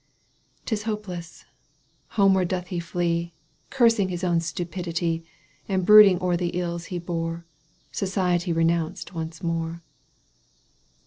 'Tis 0.65 0.81
hopeless! 0.89 1.45
Homeward 2.17 2.47
doth 2.47 2.69
he 2.69 2.79
flee 2.79 3.33
Cursing 3.69 4.09
his 4.09 4.23
own 4.23 4.39
stupidity. 4.39 5.23
And 5.69 5.85
brooding 5.85 6.19
o'er 6.23 6.35
the 6.35 6.49
ills 6.57 6.85
he 6.85 6.97
bore, 6.97 7.45
Society 7.91 8.51
renounced 8.51 9.13
once 9.13 9.43
more. 9.43 9.83